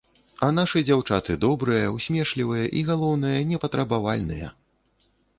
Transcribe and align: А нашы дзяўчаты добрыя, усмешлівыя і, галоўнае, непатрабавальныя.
А 0.45 0.47
нашы 0.59 0.79
дзяўчаты 0.85 1.35
добрыя, 1.43 1.91
усмешлівыя 1.97 2.63
і, 2.79 2.81
галоўнае, 2.87 3.35
непатрабавальныя. 3.51 4.49